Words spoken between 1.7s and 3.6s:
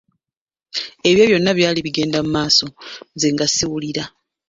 bigenda mu maaso nze nga